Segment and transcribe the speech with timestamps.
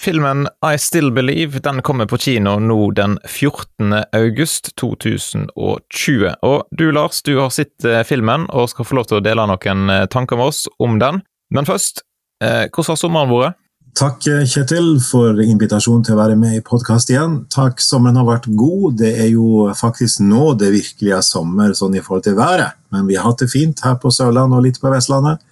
[0.00, 3.92] Filmen I Still Believe den kommer på kino nå den 14.
[4.16, 6.30] august 2020.
[6.40, 9.44] Og du Lars, du har sett eh, filmen og skal få lov til å dele
[9.50, 11.20] noen eh, tanker med oss om den.
[11.52, 12.00] Men først,
[12.40, 13.60] eh, hvordan har sommeren vært?
[14.00, 17.42] Takk Kjetil for invitasjonen til å være med i podkast igjen.
[17.52, 19.02] Takk, sommeren har vært god.
[19.02, 22.78] Det er jo faktisk nå det virkelig er sommer sånn i forhold til været.
[22.94, 25.44] Men vi har hatt det fint her på Sørlandet og litt på Vestlandet.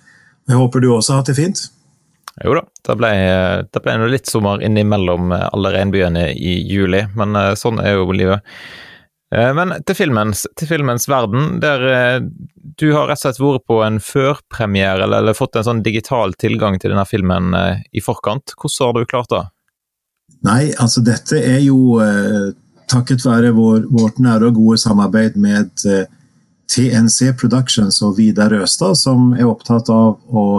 [0.49, 1.69] Jeg håper du også har hatt det fint?
[2.45, 3.13] Jo da, det ble,
[3.73, 8.45] det ble litt sommer innimellom alle regnbyene i juli, men eh, sånn er jo livet.
[9.35, 12.21] Eh, men til filmens, til filmens verden, der eh,
[12.79, 16.37] du har rett og slett vært på en førpremiere, eller, eller, fått en sånn digital
[16.39, 17.51] tilgang til denne filmen
[17.91, 18.55] i forkant.
[18.55, 19.45] Hvordan har du klart det?
[20.47, 22.53] Nei, altså dette er jo eh,
[22.91, 26.07] takket være vår, vårt nære og gode samarbeid med eh,
[26.71, 30.51] TNC Productions og Vidar Røstad, som er opptatt av å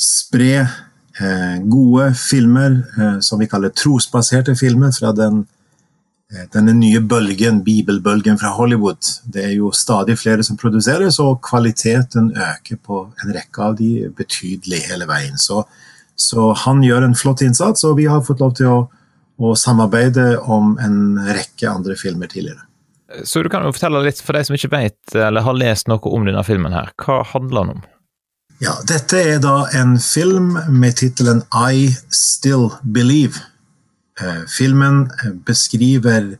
[0.00, 0.89] spre Eh,
[1.64, 5.42] gode filmer eh, som vi kaller trosbaserte filmer fra den,
[6.32, 9.02] eh, denne nye bølgen, bibelbølgen fra Hollywood.
[9.24, 14.08] Det er jo stadig flere som produseres, og kvaliteten øker på en rekke av de
[14.16, 15.38] betydelig hele veien.
[15.38, 15.64] Så,
[16.16, 18.80] så han gjør en flott innsats, og vi har fått lov til å,
[19.40, 22.66] å samarbeide om en rekke andre filmer tidligere.
[23.26, 26.12] Så du kan jo fortelle litt for de som ikke vet eller har lest noe
[26.14, 26.72] om denne filmen.
[26.72, 26.92] her.
[27.02, 27.88] Hva handler den om?
[28.60, 33.40] Ja, dette er da en film med tittelen I Still Believe.
[34.20, 36.34] Eh, filmen eh, beskriver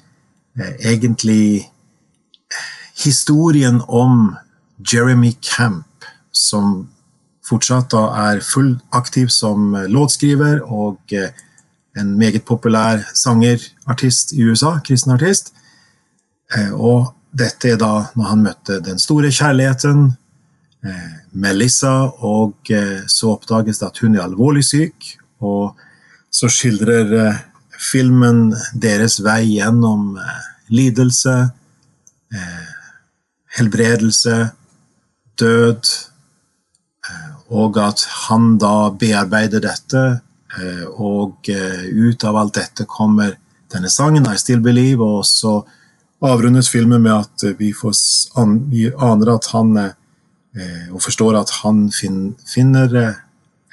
[0.60, 1.70] eh, egentlig
[3.00, 4.36] historien om
[4.92, 6.90] Jeremy Camp, som
[7.40, 14.76] fortsatt da er full aktiv som låtskriver og en meget populær sanger, artist i USA,
[14.84, 15.54] kristen artist.
[16.76, 20.10] Og dette er da når han møtte den store kjærligheten,
[21.32, 25.14] Melissa, og eh, så oppdages det at hun er alvorlig syk.
[25.44, 25.76] Og
[26.32, 27.40] så skildrer eh,
[27.80, 30.14] filmen deres vei gjennom
[30.70, 31.32] lidelse,
[33.56, 34.34] helbredelse,
[35.40, 35.88] død,
[37.50, 40.02] og at han da bearbeider dette,
[40.94, 43.32] og ut av alt dette kommer
[43.72, 45.56] denne sangen, 'I Still Believe', og så
[46.22, 47.96] avrundes filmen med at vi, får,
[48.70, 49.99] vi aner at han Eh,
[50.90, 53.18] og forstår at han finner eh,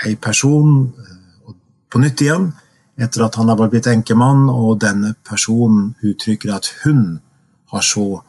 [0.06, 1.56] ei person eh,
[1.90, 2.52] på nytt igjen
[3.02, 7.20] etter at han har blitt enkemann, og denne personen uttrykker at hun
[7.74, 8.24] har så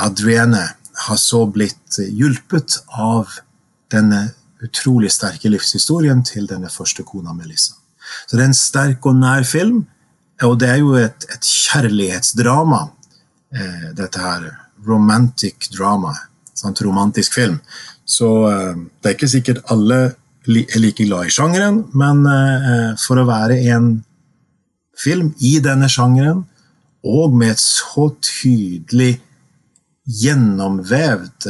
[0.00, 0.62] Adrienne
[1.04, 3.34] har så blitt hjulpet av
[3.92, 4.22] denne
[4.64, 7.74] utrolig sterke livshistorien til denne første kona Melissa.
[8.24, 9.82] Så det er en sterk og nær film,
[10.40, 12.80] og det er jo et, et kjærlighetsdrama,
[14.00, 14.48] dette her.
[14.88, 16.14] Romantic drama
[16.66, 17.60] sant, romantisk film.
[18.06, 20.00] Så uh, det er ikke sikkert alle
[20.46, 23.96] er like glad i sjangeren, men uh, for å være en
[24.96, 26.44] film i denne sjangeren,
[27.06, 29.16] og med et så tydelig
[30.06, 31.48] gjennomvevd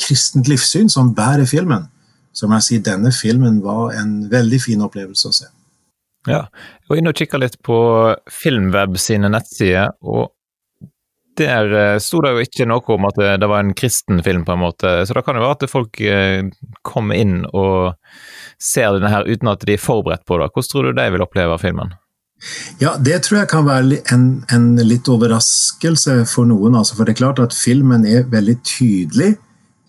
[0.00, 1.86] kristent livssyn som bærer filmen,
[2.36, 5.48] så må jeg si denne filmen var en veldig fin opplevelse å se.
[6.24, 6.46] Ja,
[6.80, 7.78] jeg var inne og kikka litt på
[8.32, 10.33] Filmweb sine nettsider, og
[11.40, 14.54] der eh, sto det jo ikke noe om at det var en kristen film, på
[14.54, 14.94] en måte.
[15.06, 16.46] Så det kan jo være at folk eh,
[16.86, 17.94] kommer inn og
[18.62, 20.50] ser denne her uten at de er forberedt på det.
[20.52, 21.94] Hvordan tror du de vil oppleve filmen?
[22.78, 26.76] Ja, Det tror jeg kan være en, en litt overraskelse for noen.
[26.76, 29.34] Altså, for det er klart at filmen er veldig tydelig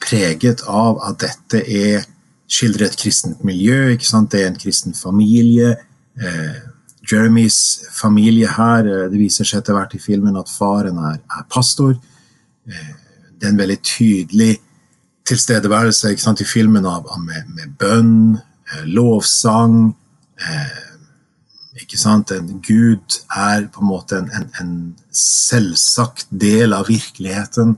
[0.05, 2.05] preget av at dette er
[2.51, 3.95] skildrer et kristent miljø.
[3.97, 5.75] Det er en kristen familie.
[6.21, 6.57] Eh,
[7.11, 7.57] Jeremys
[7.93, 11.95] familie her eh, Det viser seg etter hvert i filmen at faren er, er pastor.
[12.67, 12.93] Eh,
[13.35, 14.55] det er en veldig tydelig
[15.25, 19.93] tilstedeværelse sant, i filmen av, med, med, bønn, eh, lovsang
[21.79, 22.31] ikke sant?
[22.35, 24.73] En Gud er på en måte en, en, en
[25.15, 27.77] selvsagt del av virkeligheten.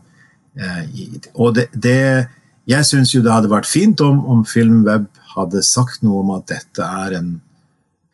[1.34, 2.28] og det, det
[2.68, 5.06] Jeg syns jo det hadde vært fint om, om Filmweb
[5.36, 7.30] hadde sagt noe om at dette er en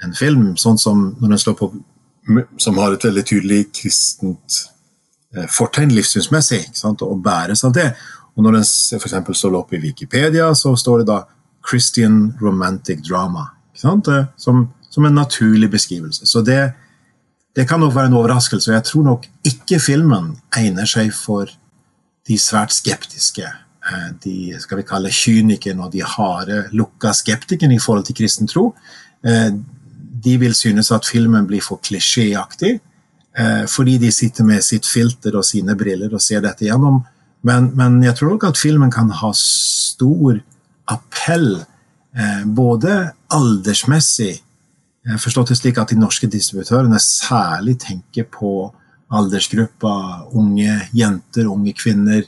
[0.03, 1.72] en film, sånn som når den slår på
[2.58, 4.59] som har et veldig tydelig kristent
[5.35, 7.90] eh, fortegn livssynsmessig, og bæres av det.
[8.35, 8.67] Og når den
[9.00, 9.17] f.eks.
[9.38, 11.23] står opp i Wikipedia, så står det da
[11.64, 13.47] 'Christian Romantic Drama'.
[13.84, 16.26] Eh, som, som, en naturlig beskrivelse.
[16.26, 16.73] Så det,
[17.56, 18.72] det kan nok være en overraskelse.
[18.72, 21.49] og Jeg tror nok ikke filmen egner seg for
[22.28, 23.44] de svært skeptiske.
[23.91, 28.47] Eh, de skal vi kalle kynikerne og de harde, lukka skeptikerne i forhold til kristen
[28.47, 28.73] tro
[30.13, 32.77] de vil synes at filmen blir for klisjéaktig.
[33.37, 37.01] Eh, fordi de sitter med sitt filter og sine briller og ser dette gjennom.
[37.43, 40.37] Men, men jeg tror nok at filmen kan ha stor
[40.93, 41.63] appell,
[42.15, 44.37] eh, både aldersmessig
[45.09, 48.71] har forstått det slik at de norske distributørene særlig tenker på
[49.13, 49.95] aldersgruppa
[50.37, 52.23] unge jenter, unge kvinner,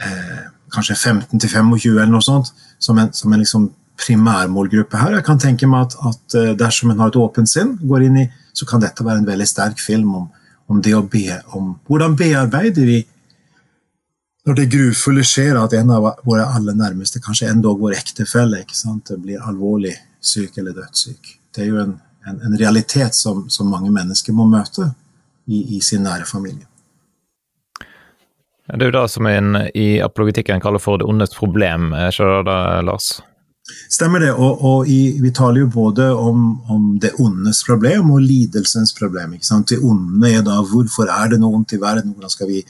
[0.00, 0.40] eh,
[0.72, 3.68] kanskje 15 til 25 eller noe sånt, som en, som en liksom
[3.98, 5.18] primærmålgruppe her.
[5.18, 8.22] Jeg kan tenke meg at, at eh, dersom en har et åpent sinn, går inn
[8.24, 10.26] i, så kan dette være en veldig sterk film om,
[10.68, 13.02] om det å be, om hvordan bearbeider vi
[14.48, 18.62] når det grufulle skjer at en av våre aller nærmeste, kanskje endog vår ektefelle,
[19.20, 19.92] blir alvorlig
[20.24, 21.34] syk eller dødssyk.
[21.52, 21.92] Det er jo en,
[22.24, 24.88] en, en realitet som, som, mange mennesker må møte
[25.44, 26.64] i, i sin nære familie.
[28.68, 32.42] Det er jo det som en i apologitikken kaller for det ondes problem, er ikke
[32.48, 32.58] det,
[32.88, 33.12] Lars?
[33.88, 34.32] Stemmer det.
[34.32, 39.36] Og, og i, vi taler jo både om, om, det ondes problem og lidelsens problem.
[39.36, 39.68] ikke sant?
[39.70, 42.14] Det onde er da hvorfor er det noe ondt i verden?
[42.14, 42.62] Hvordan skal vi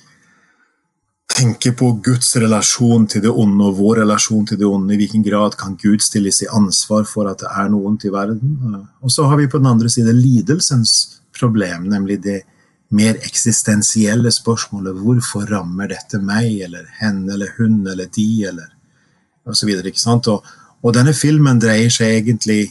[1.39, 4.95] tenke på Guds relasjon til det onde og vår relasjon til det onde?
[4.95, 8.13] I hvilken grad kan Gud stilles i ansvar for at det er noe ondt i
[8.15, 8.59] verden?
[9.03, 12.41] Og så har vi på den andre side lidelsens problem, nemlig det
[12.89, 18.73] mer eksistensielle spørsmålet hvorfor rammer dette meg eller henne eller hun eller de eller
[19.49, 19.75] osv.
[19.77, 20.47] Og, og
[20.95, 22.69] denne filmen dreier seg egentlig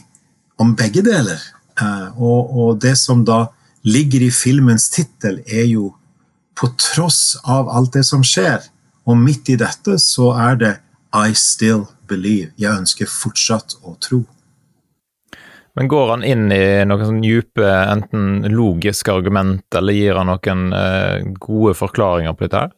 [0.60, 1.40] om begge deler.
[1.80, 3.46] Eh, og, og det som da
[3.86, 5.92] ligger i filmens tittel, er jo
[6.58, 8.64] på tross av alt det som skjer,
[9.08, 10.74] og midt i dette, så er det
[11.14, 12.50] I still believe.
[12.60, 14.24] Jeg ønsker fortsatt å tro.
[15.78, 20.74] Men går han inn i noen sånn dype, enten logiske argument, eller gir han noen
[20.74, 22.74] eh, gode forklaringer på dette her?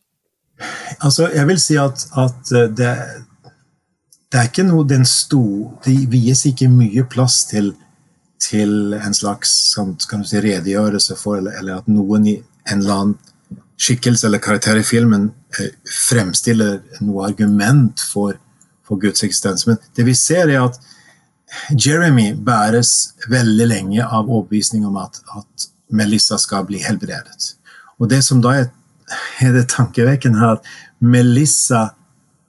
[1.00, 2.92] Altså, jeg vil si at, at eh, det,
[4.30, 5.44] det er ikke noe den sto
[5.84, 7.72] Det vies ikke mye plass til,
[8.42, 12.36] til en slags si, redegjørelse for, eller, eller, at noen i
[12.70, 13.18] en eller annen
[13.80, 15.72] skikkelse eller karakter i filmen eh,
[16.06, 18.36] fremstiller noe argument for,
[18.86, 19.64] for, Guds eksistens.
[19.66, 20.76] Men det vi ser, er at
[21.72, 27.54] Jeremy bæres veldig lenge av overbevisning om at, at Melissa skal bli helbredet.
[27.98, 28.68] Og det som da er,
[29.40, 31.88] er det tankevekkende, er at Melissa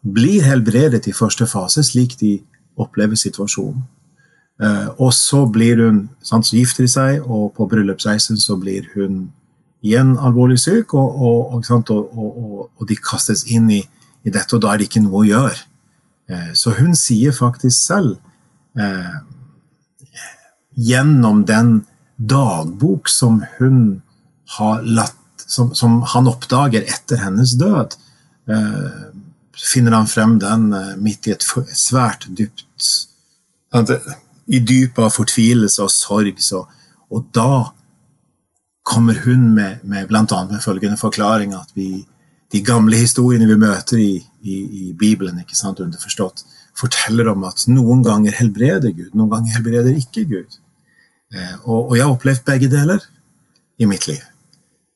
[0.02, 2.40] blir helbredet i første fase, slik de
[2.80, 3.84] opplever situasjonen.
[4.62, 8.86] Uh, og så blir hun, sant, så gifter de seg, og på bryllupsreisen så blir
[8.94, 9.32] hun
[9.82, 13.80] igjen alvorlig syk, og, og, og, og de kastes inn i,
[14.22, 15.64] i, dette, og da er det ikke noe å gjøre.
[16.30, 18.20] Uh, så hun sier faktisk selv,
[18.78, 19.18] uh,
[20.78, 21.82] gjennom den
[22.22, 24.02] dagbok som hun
[24.60, 25.18] har latt
[25.52, 27.98] som, som han oppdager etter hennes død,
[29.58, 31.46] finner han frem den eh, midt i et
[31.78, 33.08] svært dypt
[34.52, 36.40] I dypet av fortvilelse og sorg.
[36.44, 36.66] Så,
[37.12, 37.72] og da
[38.84, 40.26] kommer hun med, med bl.a.
[40.26, 42.06] med følgende forklaring at vi,
[42.52, 46.44] de gamle historiene vi møter i, i, i Bibelen, ikke sant, underforstått,
[46.78, 50.58] forteller om at noen ganger helbreder Gud, noen ganger helbreder ikke Gud.
[51.32, 53.04] Eh, og, og, jeg har opplevd begge deler
[53.80, 54.24] i mitt liv,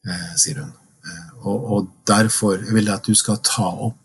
[0.08, 0.74] eh, sier hun.
[1.06, 4.05] Eh, og, og, derfor vil jeg at du skal ta opp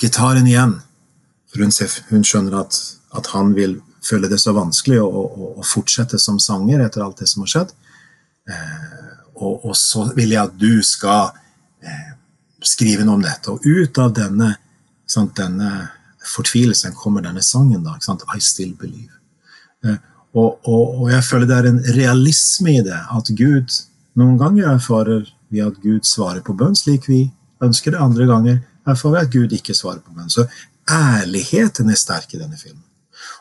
[0.00, 0.78] gitaren igjen.
[1.48, 2.78] For hun, ser, hun skjønner at,
[3.16, 7.20] at, han vil føle det så vanskelig å, å, å, fortsette som sanger etter alt
[7.22, 7.74] det som har skjedd.
[8.48, 8.88] Eh,
[9.38, 11.32] og, og, så vil jeg at du skal
[11.84, 12.10] eh,
[12.64, 13.54] skrive noe om dette.
[13.54, 14.52] Og ut av denne,
[15.08, 15.88] sant, denne
[16.28, 17.96] fortvilelsen kommer denne sangen, da.
[18.36, 19.14] I still believe.
[19.84, 19.98] Eh,
[20.36, 22.98] og, og, jeg føler det er en realisme i det.
[23.14, 23.84] At Gud
[24.18, 27.20] Noen ganger erfarer vi at Gud svarer på bønn slik vi
[27.62, 28.00] ønsker det.
[28.02, 28.56] Andre ganger
[28.90, 30.30] erfarer vi at Gud ikke svarer på bønn.
[30.32, 30.46] Så
[30.88, 32.84] ærligheten er sterk i denne filmen.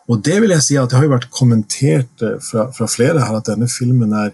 [0.07, 3.23] Og det vil jeg si at det har jo vært kommentert eh, fra, fra flere
[3.23, 4.31] her at denne filmen er,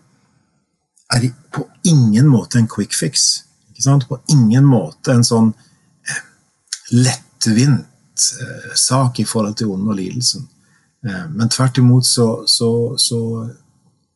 [1.13, 3.43] er på ingen måte en quick fix.
[4.07, 5.49] På ingen måte en sånn
[6.07, 6.21] eh,
[6.93, 10.49] lettvint eh, sak i forhold til ond og lidelsen.
[11.03, 13.17] Men tvert imot så, så, så,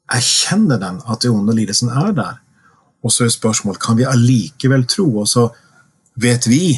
[0.07, 2.37] erkjenner den at det onde og lidelsen er der.
[3.03, 5.09] Og så er spørsmålet kan vi allikevel tro.
[5.19, 5.49] Og så
[6.15, 6.77] vet vi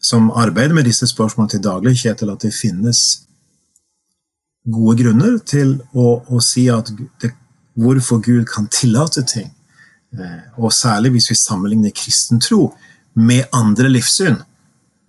[0.00, 3.00] som arbeider med disse spørsmålene til daglig, Kjetil, at det finnes
[4.70, 6.90] gode grunner til å, å si at
[7.20, 7.32] det,
[7.80, 9.50] hvorfor Gud kan tillate ting.
[10.16, 12.70] Eh, og særlig hvis vi sammenligner kristen tro
[13.14, 14.40] med andre livssyn.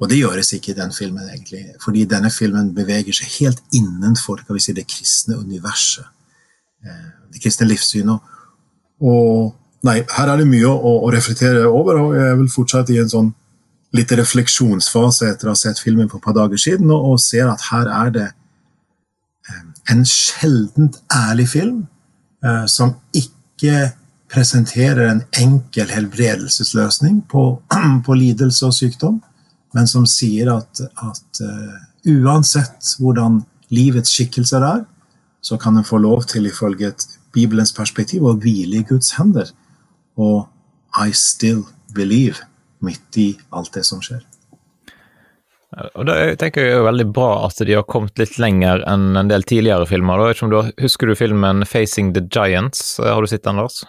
[0.02, 4.42] Og det gjøres ikke i den filmen, egentlig, fordi denne filmen beveger seg helt innenfor
[4.58, 6.06] si, det kristne universet.
[6.84, 8.32] Eh, det kristne livssynet.
[9.02, 9.54] Og
[9.86, 13.14] nei, her er det mye å, å reflektere over, og jeg vil fortsette i en
[13.14, 13.32] sånn
[13.96, 17.50] litt refleksjonsfase etter å ha sett filmen for et par dager siden, og, og ser
[17.52, 21.82] at her er det eh, en sjeldent ærlig film
[22.46, 23.92] eh, som ikke
[24.32, 27.46] presenterer en enkel helbredelsesløsning på,
[28.06, 29.20] på, lidelse og sykdom,
[29.76, 31.76] men som sier at, at uh,
[32.12, 33.38] uansett hvordan
[33.72, 34.82] livets skikkelser er,
[35.42, 39.52] så kan en få lov til, ifølge et Bibelens perspektiv, å hvile i Guds hender.
[40.20, 40.44] Og
[41.00, 41.64] I still
[41.96, 42.44] believe
[42.86, 44.24] midt i alt det som skjer.
[45.96, 49.32] Og da tenker jeg er veldig bra at de har kommet litt lenger enn en
[49.32, 50.20] del tidligere filmer.
[50.36, 53.00] Du, husker du filmen 'Facing the Giants'?
[53.00, 53.84] Har du sett den, Lars?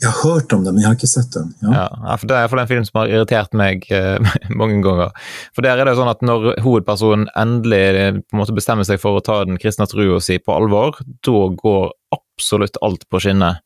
[0.00, 1.50] Jeg har hørt om den, men jeg har ikke sett den.
[1.62, 1.86] Ja.
[1.90, 5.10] ja for Det er for en film som har irritert meg eh, mange ganger.
[5.56, 9.02] For der er det sånn at Når hovedpersonen endelig eh, på en måte bestemmer seg
[9.02, 13.60] for å ta den kristne trua si på alvor, da går absolutt alt på skinner.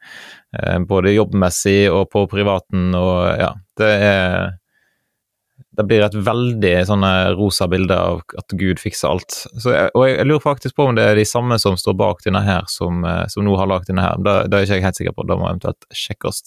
[0.56, 3.52] Eh, både jobbmessig og på privaten og ja.
[3.78, 4.56] Det er
[5.78, 9.36] det blir et veldig sånne rosa bilde av at Gud fikser alt.
[9.62, 12.42] Jeg, og jeg, lurer faktisk på om det er de samme som står bak denne
[12.42, 14.18] her, som, eh, som nå har lagd denne her.
[14.18, 16.42] Det, det, er ikke jeg helt sikker på, det må eventuelt sjekkes.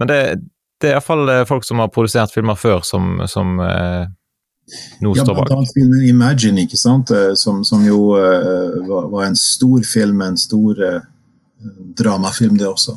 [0.00, 0.20] Men det,
[0.80, 4.08] det er iallfall eh, folk som har produsert filmer før, som, som eh,
[5.04, 5.52] nå ja, står bak.
[5.52, 7.12] Ja, filmen 'Imagine', ikke sant?
[7.12, 11.00] Eh, som, som jo eh, var, var, en stor film, en stor eh,
[12.00, 12.96] dramafilm, det også.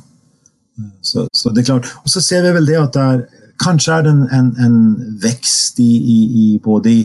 [1.01, 1.91] Så, så, det er klart.
[2.05, 3.25] Og så ser vi vel det at det er
[3.61, 4.77] Kanskje er det en, en, en
[5.21, 7.01] vekst i, i, i både i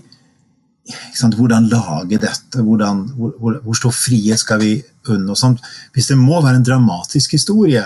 [1.16, 4.72] sant, hvordan lage dette, hvordan, hvor, hvor, hvor, stor frihet skal vi
[5.10, 5.44] unne oss.
[5.94, 7.84] Hvis det må være en dramatisk historie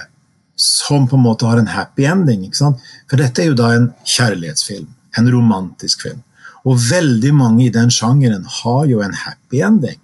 [0.60, 4.88] som på en måte har en happy ending For dette er jo da en kjærlighetsfilm,
[5.16, 6.20] en romantisk film.
[6.68, 9.98] Og veldig mange i den sjangeren har jo en happy ending.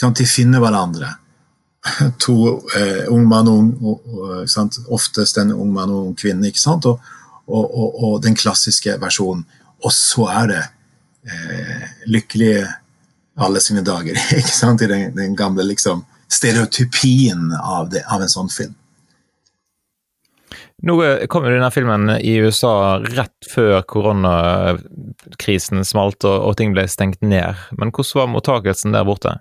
[0.00, 1.14] De finner hverandre.
[2.18, 4.02] To eh, ung mann og ung,
[4.90, 6.50] oftest en ung mann og ung kvinne.
[6.50, 6.86] ikke sant?
[6.86, 6.98] Og,
[7.48, 9.46] og, og, og den klassiske versjonen.
[9.84, 10.62] Og så er det
[11.30, 12.66] eh, lykkelige
[13.38, 14.18] alle sine dager.
[14.40, 14.82] ikke sant?
[14.82, 18.76] I den, den gamle liksom, stereotypien av, det, av en sånn film.
[20.86, 20.94] Nå
[21.26, 27.18] kom jo denne filmen i USA rett før koronakrisen smalt og, og, ting ble stengt
[27.18, 27.58] ned.
[27.74, 29.40] Men hvordan var mottakelsen der borte?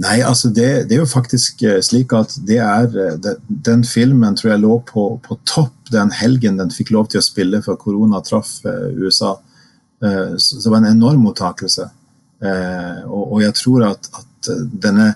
[0.00, 3.30] Nei, altså det, det, er jo faktisk eh, slik at det er eh,
[3.68, 7.26] Den filmen tror jeg lå på, på, topp den helgen den fikk lov til å
[7.26, 9.34] spille før korona traff uh, USA.
[10.00, 11.88] Så det var en enorm mottakelse.
[13.10, 14.50] Og, og, jeg tror at, at
[14.84, 15.08] denne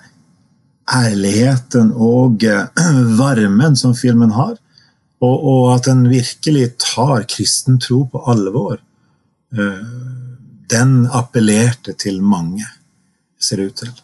[0.91, 2.43] ærligheten og
[3.21, 4.53] varmen som filmen har,
[5.23, 8.83] og, og, at den virkelig tar kristen tro på alvor,
[10.75, 12.67] den appellerte til mange,
[13.39, 13.95] ser det ut til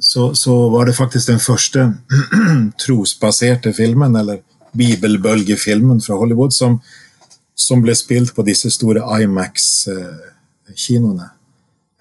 [0.00, 1.92] så, så, var det faktisk den første
[2.84, 4.38] trosbaserte filmen, eller
[4.72, 6.80] bibelbølgefilmen fra Hollywood, som,
[7.54, 11.28] som ble spilt på disse store Imax-kinoene.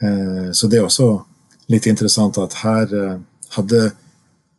[0.02, 1.26] Eh, så det er også
[1.72, 3.18] litt interessant at her eh,
[3.58, 3.92] hadde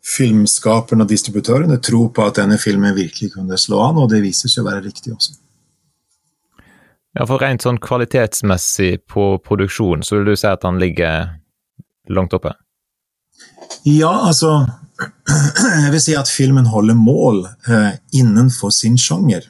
[0.02, 4.50] filmskaperne og distributørene tro på at denne filmen virkelig kunne slå an, og det viser
[4.50, 5.38] seg å være riktig også.
[7.12, 11.37] Ja, for Rent sånn kvalitetsmessig på produksjon, så vil du si at han ligger
[12.11, 12.55] langt oppe?
[13.89, 14.67] Ja, altså
[15.85, 19.47] Jeg vil si at filmen holder mål eh, innenfor sin sjanger.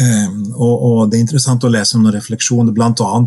[0.00, 3.22] Eh, og, og, det er interessant å lese om noen refleksjoner, bl.a.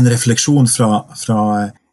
[0.00, 1.44] en refleksjon fra, fra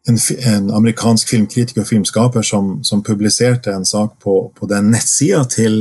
[0.08, 5.44] en, en, amerikansk filmkritiker og filmskaper som, som publiserte en sak på, på den nettsida
[5.52, 5.80] til,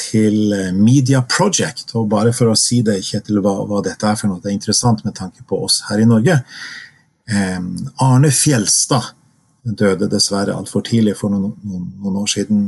[0.00, 1.94] til, eh, Media Project.
[1.96, 4.58] Og bare for å si det, Kjetil, hva, hva, dette er for noe, det er
[4.58, 6.40] interessant med tanke på oss her i Norge.
[7.30, 7.60] Eh,
[8.04, 9.14] Arne Fjelstad
[9.74, 12.66] døde dessverre altfor tidlig for noen, noen, noen, år siden.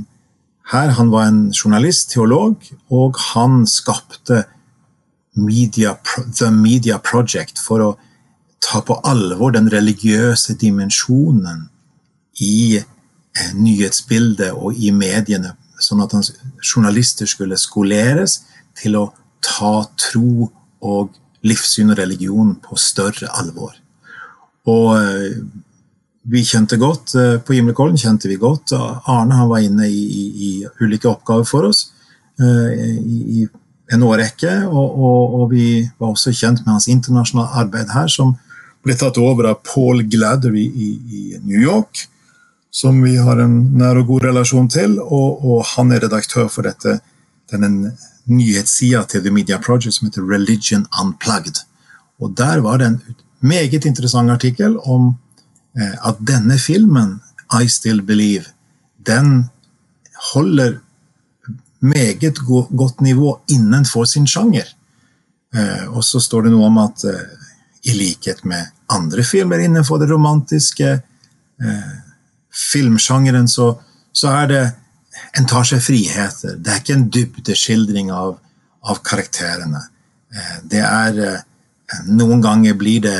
[0.72, 2.56] Her, Han var en journalist, teolog,
[2.90, 4.44] og han skapte
[5.34, 5.96] media,
[6.34, 7.90] The Media Project for å
[8.60, 11.68] ta på alvor den religiøse dimensjonen
[12.42, 18.42] i eh, nyhetsbildet og i mediene, sånn at hans journalister skulle skoleres
[18.78, 19.04] til å
[19.44, 20.50] ta tro
[20.82, 21.14] og
[21.46, 23.78] livssyn og religion på større alvor.
[24.68, 25.38] Og eh,
[26.30, 27.14] vi kjente godt.
[27.14, 28.72] Eh, på Gimlekollen kjente vi godt.
[29.06, 31.88] Arne var inne i, i, i ulike oppgaver for oss
[32.40, 33.46] uh, i, i,
[33.92, 34.52] en årrekke.
[34.68, 35.68] Og, og, og, vi
[35.98, 38.36] var også kjent med hans internasjonale arbeid her, som
[38.84, 42.04] ble tatt over av Paul Gladder i, i New York.
[42.70, 46.68] Som vi har en nær og god relasjon til, og, og han er redaktør for
[46.68, 46.98] dette,
[47.48, 47.94] denne
[48.28, 51.64] nyhetssida til The Media Project som heter Religion Unplugged.
[52.20, 53.00] Og Der var det en
[53.40, 55.27] meget interessant artikkel om Eh,
[55.78, 57.20] at denne filmen,
[57.52, 58.50] 'I Still Believe',
[59.06, 59.50] den
[60.32, 60.78] holder
[61.80, 62.38] meget
[62.76, 64.66] godt nivå innenfor sin sjanger.
[65.54, 67.22] Eh, og så står det noe om at eh,
[67.88, 70.98] i likhet med andre filmer innenfor det romantiske
[72.72, 73.72] filmsjangeren, så,
[74.12, 74.66] så er det
[75.34, 76.54] En tar seg friheter.
[76.62, 78.36] Det er ikke en dybdeskildring av,
[78.86, 79.80] av karakterene.
[80.62, 81.18] Det er
[82.06, 83.16] Noen ganger blir det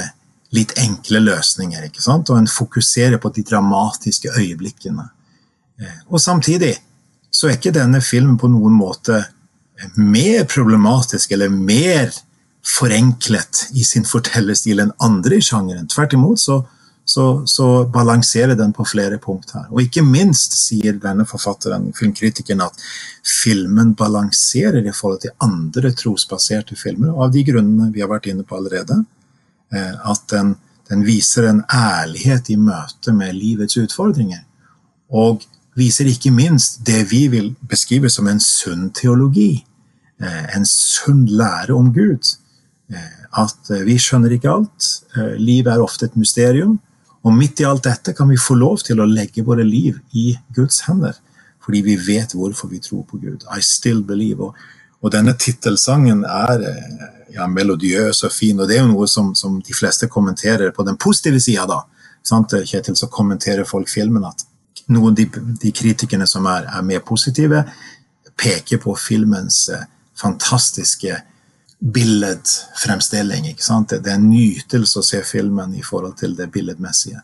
[0.57, 1.89] litt enkle løsninger.
[1.89, 2.31] ikke sant?
[2.31, 5.09] Og en fokuserer på de dramatiske øyeblikkene.
[5.81, 6.77] Eh, og samtidig
[7.31, 9.23] så er ikke denne filmen på noen måte
[9.95, 12.11] mer problematisk eller mer
[12.67, 15.87] forenklet i sin fortellerstil enn andre i sjangeren.
[15.89, 16.59] Tvert imot så,
[17.09, 19.69] så, så, balanserer den på flere punkt her.
[19.71, 22.83] Og ikke minst sier denne forfatteren, filmkritikeren, at
[23.25, 28.45] filmen balanserer i forhold til andre trosbaserte filmer, av de grunnene vi har vært inne
[28.45, 29.01] på allerede.
[29.73, 30.55] Eh, at den,
[30.89, 34.45] den viser en ærlighet i møte med livets utfordringer.
[35.09, 35.45] Og
[35.79, 39.65] viser ikke minst det vi vil beskrive som en sunn teologi.
[40.21, 42.35] Eh, en sunn lære om Gud.
[42.89, 44.87] Eh, at vi skjønner ikke alt.
[45.37, 46.79] Livet er ofte et mysterium.
[47.27, 50.31] Og midt i alt dette kan vi få lov til å legge våre liv i
[50.57, 51.19] Guds hender.
[51.61, 53.45] Fordi vi vet hvorfor vi tror på Gud.
[53.53, 54.49] I still believe.
[54.49, 54.57] Og,
[55.05, 56.65] og denne tittelsangen er
[57.35, 60.85] ja, melodiøs og fin, og det er jo noe som, som de fleste kommenterer på
[60.87, 61.83] den positive sida, da.
[62.29, 64.45] Sant, Kjetil, så kommenterer folk filmen at
[64.89, 65.31] noen av de,
[65.61, 67.65] de, kritikerne som er, er, mer positive,
[68.39, 69.83] peker på filmens eh,
[70.17, 71.23] fantastiske
[71.79, 73.47] billedfremstilling.
[73.53, 73.91] Ikke sant?
[73.91, 77.21] Det er en nytelse å se filmen i forhold til det billedmessige.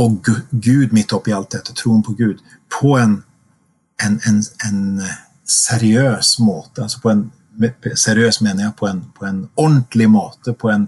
[0.02, 2.42] Og Gud midt oppi alt dette, troen på Gud,
[2.72, 3.22] på en,
[4.04, 5.02] en, en,
[5.52, 6.84] seriøs måte.
[6.84, 7.30] altså på en
[7.96, 10.86] Seriøs mener jeg på en, på en ordentlig måte, på en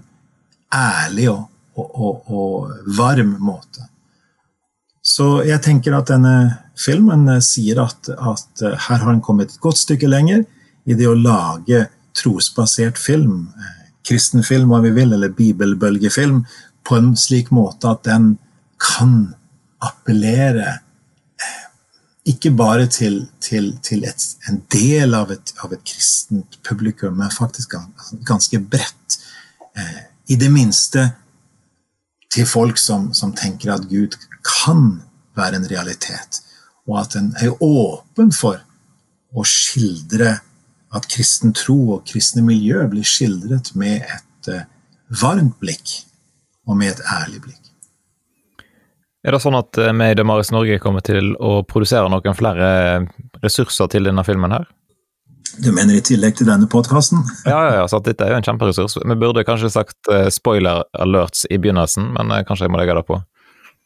[0.72, 1.42] ærlig og,
[1.74, 3.88] og, og, og varm måte.
[5.04, 6.36] Så jeg tenker at denne
[6.80, 10.46] filmen eh, sier at, at her har en kommet et godt stykke lenger
[10.84, 16.44] i det å lage trosbasert film, eh, kristen film hva vi vil, eller bibelbølgefilm,
[16.84, 18.34] på en slik måte at den
[18.80, 19.34] kan
[19.84, 20.66] appellere
[21.40, 21.62] eh,
[22.34, 27.32] ikke bare til, til, til et, en del av et, av et, kristent publikum, men
[27.32, 27.76] faktisk
[28.28, 29.18] ganske bredt.
[29.76, 30.00] Eh,
[30.32, 31.10] I det minste
[32.34, 35.00] til folk som, som, tenker at Gud kan
[35.38, 36.42] være en realitet,
[36.88, 38.60] og at en er åpen for
[39.34, 40.38] å skildre
[40.94, 44.66] at kristen tro og kristne miljø blir skildret med et uh,
[45.22, 46.00] varmt blikk
[46.68, 47.60] og med et ærlig blikk.
[49.24, 52.68] Er det sånn at eh, vi i Demaris Norge kommer til å produsere noen flere
[53.40, 54.66] ressurser til denne filmen her?
[55.62, 57.22] Du mener i tillegg til denne podkasten?
[57.46, 58.96] ja, ja, ja, så dette er jo en kjemperessurs.
[58.98, 62.96] Vi burde kanskje sagt uh, spoiler alerts i begynnelsen, men uh, kanskje jeg må legge
[62.98, 63.20] det på?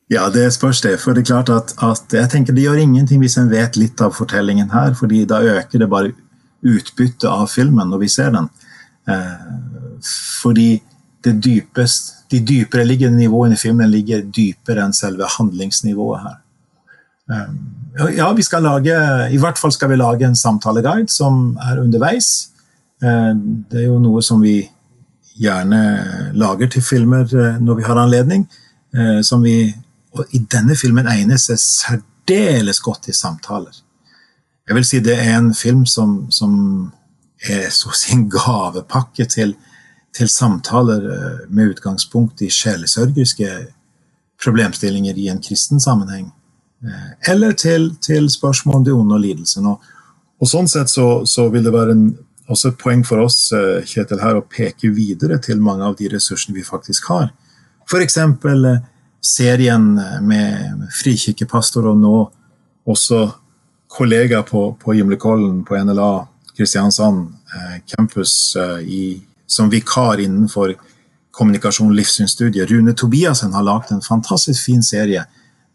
[0.08, 0.94] Ja, det spørs det.
[1.02, 4.00] For det er klart at, at jeg tenker det gjør ingenting hvis en vet litt
[4.00, 6.14] av fortellingen her, fordi da øker det bare
[6.64, 8.48] utbytte av filmen når vi ser den.
[9.08, 9.50] Eh,
[10.42, 10.70] fordi
[11.24, 16.38] det dypest, de dypere liggende nivåene i filmen ligger dypere enn selve handlingsnivået her.
[17.28, 17.52] Eh,
[18.16, 18.94] ja, vi skal lage,
[19.32, 22.50] i hvert fall skal vi lage en samtaleguide som er underveis.
[23.02, 23.32] Eh,
[23.70, 24.60] det er jo noe som vi
[25.38, 25.82] gjerne
[26.34, 27.28] lager til filmer
[27.62, 28.48] når vi har anledning.
[29.22, 29.68] Som vi,
[30.16, 33.76] og I denne filmen egner seg særdeles godt i samtaler.
[34.68, 36.52] Jeg vil si det er en film som, som
[37.40, 39.54] er så å si en gavepakke til,
[40.12, 43.52] til, samtaler eh, med utgangspunkt i sjelesørgeriske
[44.42, 46.28] problemstillinger i en kristen sammenheng.
[46.84, 49.66] Eh, eller til, til spørsmål om det onde og lidelsen.
[49.66, 49.82] Og,
[50.38, 52.06] og sånn sett så, så, vil det være en,
[52.48, 56.10] også et poeng for oss eh, Kjetil, her å peke videre til mange av de
[56.14, 57.32] ressursene vi faktisk har.
[57.88, 58.18] F.eks.
[59.24, 59.86] serien
[60.22, 62.16] med frikirkepastor og nå
[62.88, 63.26] også
[63.88, 66.12] kollega på, på Gimlekollen på NLA
[66.56, 70.74] Kristiansand eh, campus eh, i, som vikar innenfor
[71.38, 72.70] kommunikasjon- og livssynsstudiet.
[72.70, 75.24] Rune Tobiassen har lagd en fantastisk fin serie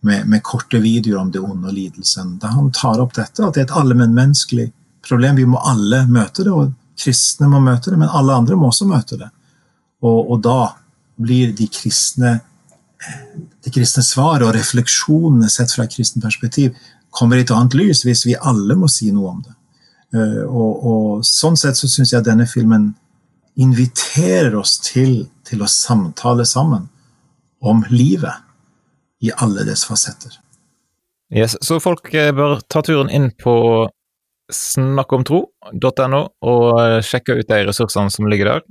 [0.04, 2.38] med, med, korte videoer om det onde og lidelsen.
[2.42, 4.70] da han tar opp dette, at det er et allmennmenneskelig
[5.06, 5.40] problem.
[5.40, 8.88] Vi må alle møte det, og kristne må møte det, men alle andre må også
[8.90, 9.30] møte det.
[10.04, 10.74] Og, og da
[11.16, 12.40] blir de kristne
[13.64, 16.72] de kristne svar og refleksjonene sett fra et kristent perspektiv
[17.14, 19.56] kommer i et annet lys hvis vi alle må si noe om det.
[20.14, 22.92] Uh, og, og, Sånn sett så syns jeg denne filmen
[23.60, 26.88] inviterer oss til, til å samtale sammen
[27.64, 28.42] om livet
[29.24, 30.36] i alle dets fasetter.
[31.34, 33.56] Yes, så folk eh, bør ta turen inn på
[34.54, 38.66] snakkomtro.no og eh, sjekke ut de ressursene som ligger der?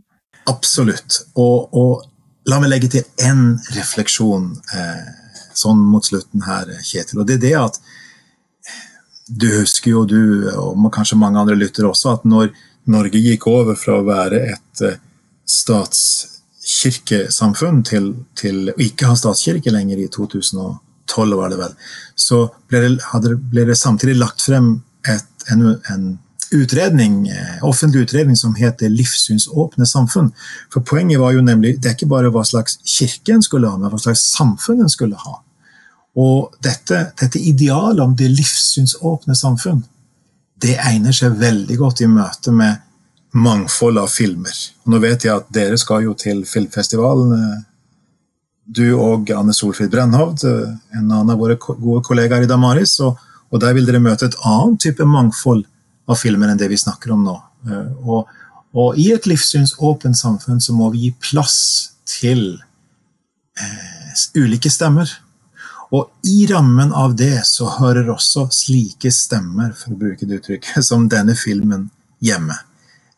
[0.50, 1.22] Absolutt.
[1.38, 2.04] Og, og
[2.50, 5.02] la meg legge til én refleksjon eh,
[5.58, 7.22] sånn mot slutten her, Kjetil.
[7.22, 7.80] Og det er det at
[9.32, 12.52] du husker jo, du og kanskje mange andre lyttere også, at når
[12.92, 15.00] Norge gikk over fra å være et eh,
[16.82, 21.76] statskirkesamfunn til, til å ikke ha statskirke lenger i 2012, var det vel,
[22.16, 26.18] så ble det, hadde, ble det samtidig lagt frem et, en, en
[26.52, 30.32] utredning, eh, offentlig utredning som heter Livssynsåpne samfunn.
[30.72, 33.78] For Poenget var jo nemlig det er ikke bare hva slags kirke en skulle ha,
[33.78, 35.38] men hva slags samfunn en skulle ha.
[36.18, 39.80] Og dette, dette idealet om det livssynsåpne samfunn,
[40.62, 42.82] det egner seg veldig godt i møte med
[43.32, 44.56] mangfold av filmer.
[44.84, 47.32] Nå vet jeg at dere skal jo til filmfestivalen.
[47.36, 47.60] Eh,
[48.66, 52.98] du og Anne Solfrid Brennhovd, eh, en annen av våre gode kollegaer i Damaris.
[53.00, 53.18] Og,
[53.50, 55.64] og der vil dere møte et annet type mangfold
[56.08, 57.36] av filmer enn det vi snakker om nå.
[57.68, 58.30] Eh, og,
[58.72, 61.58] og i et livssynsåpent samfunn så må vi gi plass
[62.08, 62.46] til
[63.58, 65.10] eh, ulike stemmer.
[65.92, 70.84] Og i rammen av det så hører også slike stemmer, for å bruke det uttrykket,
[70.90, 71.90] som denne filmen
[72.24, 72.56] hjemme.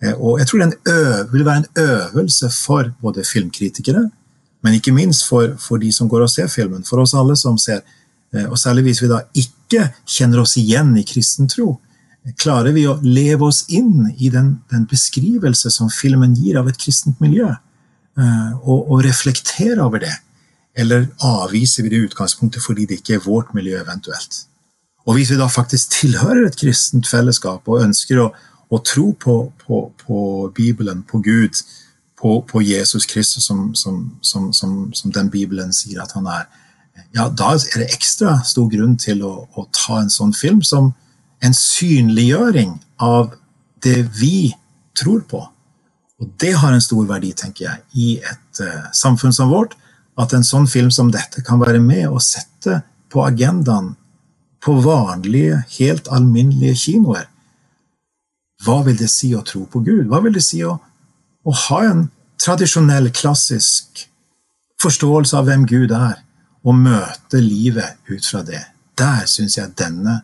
[0.03, 0.99] Eh, og jeg tror det
[1.33, 4.09] vil være en øvelse for både filmkritikere,
[4.65, 7.59] men ikke minst for, for, de som går og ser filmen, for oss alle som
[7.61, 7.85] ser.
[8.35, 11.75] Eh, og særlig hvis vi da ikke kjenner oss igjen i kristen tro,
[12.41, 16.79] Klarer vi å leve oss inn i den, den beskrivelse som filmen gir av et
[16.81, 20.15] kristent miljø, eh, og, og reflektere over det?
[20.75, 24.47] Eller avviser vi det utgangspunktet fordi det ikke er vårt miljø, eventuelt?
[25.05, 28.31] Og hvis vi da faktisk tilhører et kristent fellesskap og ønsker å,
[28.73, 30.19] å tro på, på, på,
[30.57, 31.61] Bibelen, på Gud,
[32.21, 36.47] på, på Jesus Kristus som, som, som, som, den Bibelen sier at han er,
[37.13, 40.93] ja, da er det ekstra stor grunn til å, å ta en sånn film som,
[41.45, 43.35] en synliggjøring av
[43.85, 44.55] det vi
[44.97, 45.43] tror på.
[46.23, 49.75] Og det har en stor verdi, tenker jeg, i et uh, samfunn som vårt.
[50.17, 52.81] At en sånn film som dette kan være med og sette
[53.13, 53.93] på agendaen
[54.65, 57.27] på vanlige, helt alminnelige kinoer.
[58.65, 60.07] Hva vil det si å tro på Gud?
[60.11, 60.77] Hva vil det si å,
[61.45, 62.07] å ha en
[62.41, 64.07] tradisjonell, klassisk
[64.83, 66.21] forståelse av hvem Gud er,
[66.65, 68.63] og møte livet ut fra det?
[68.99, 70.23] Der syns jeg denne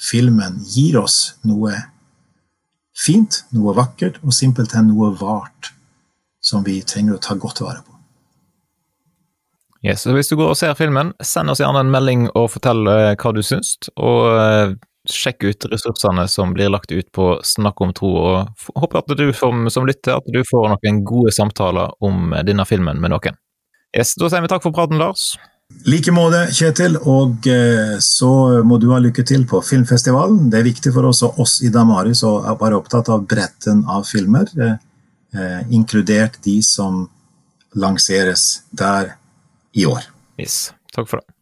[0.00, 1.74] filmen gir oss noe
[2.96, 5.72] fint, noe vakkert, og simpelthen noe vart
[6.44, 7.96] som vi trenger å ta godt vare på.
[9.80, 12.84] Yes, så Hvis du går og ser filmen, send oss gjerne en melding og fortell
[12.92, 13.78] eh, hva du syns.
[13.96, 14.74] Og eh,
[15.14, 18.10] sjekk ut ressursene som blir lagt ut på Snakk om tro.
[18.16, 22.66] og Håper at du som, som lytter at du får noen gode samtaler om denne
[22.68, 23.38] filmen med noen.
[23.96, 25.34] Yes, Da sier vi takk for praten, Lars
[25.88, 26.98] like måte, Kjetil.
[27.08, 28.30] Og eh, så
[28.66, 30.48] må du ha lykke til på filmfestivalen.
[30.52, 34.06] Det er viktig for oss og oss i Damaris å være opptatt av bredden av
[34.08, 34.76] filmer, eh,
[35.36, 37.04] eh, inkludert de som
[37.78, 39.14] lanseres der
[39.76, 40.08] i år.
[40.40, 40.72] Yes.
[40.94, 41.39] Takk for det.